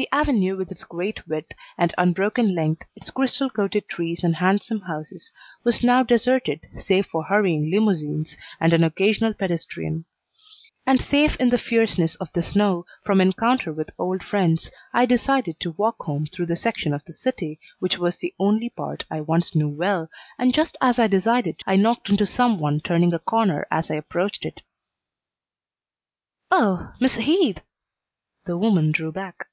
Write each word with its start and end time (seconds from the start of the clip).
The 0.00 0.08
Avenue 0.12 0.56
with 0.56 0.72
its 0.72 0.84
great 0.84 1.28
width 1.28 1.52
and 1.76 1.94
unbroken 1.98 2.54
length, 2.54 2.84
its 2.96 3.10
crystal 3.10 3.50
coated 3.50 3.86
trees 3.86 4.24
and 4.24 4.36
handsome 4.36 4.80
houses, 4.80 5.30
was 5.62 5.84
now 5.84 6.02
deserted 6.02 6.66
save 6.78 7.04
for 7.04 7.22
hurrying 7.24 7.70
limousines 7.70 8.34
and 8.58 8.72
an 8.72 8.82
occasional 8.82 9.34
pedestrian; 9.34 10.06
and 10.86 11.02
safe 11.02 11.36
in 11.36 11.50
the 11.50 11.58
fierceness 11.58 12.14
of 12.14 12.32
the 12.32 12.42
snow, 12.42 12.86
from 13.04 13.20
encounter 13.20 13.74
with 13.74 13.90
old 13.98 14.22
friends, 14.22 14.70
I 14.94 15.04
decided 15.04 15.60
to 15.60 15.72
walk 15.72 15.96
home 16.04 16.24
through 16.24 16.46
the 16.46 16.56
section 16.56 16.94
of 16.94 17.04
the 17.04 17.12
city 17.12 17.60
which 17.78 17.98
was 17.98 18.16
the 18.16 18.32
only 18.38 18.70
part 18.70 19.04
I 19.10 19.20
once 19.20 19.54
knew 19.54 19.68
well, 19.68 20.08
and 20.38 20.54
just 20.54 20.78
as 20.80 20.98
I 20.98 21.08
decided 21.08 21.60
I 21.66 21.76
knocked 21.76 22.08
into 22.08 22.24
some 22.24 22.58
one 22.58 22.80
turning 22.80 23.12
a 23.12 23.18
corner 23.18 23.66
as 23.70 23.90
I 23.90 23.96
approached 23.96 24.46
it. 24.46 24.62
"Oh, 26.50 26.94
Miss 27.00 27.16
Heath!" 27.16 27.58
The 28.46 28.56
woman 28.56 28.92
drew 28.92 29.12
back. 29.12 29.48